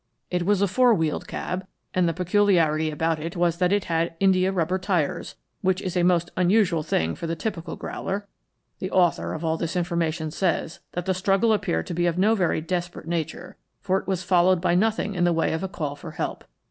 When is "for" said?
7.13-7.27, 13.79-13.99, 15.95-16.09